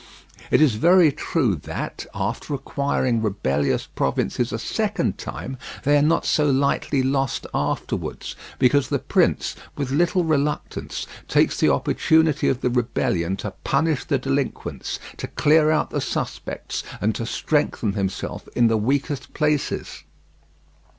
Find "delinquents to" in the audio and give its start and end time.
14.17-15.27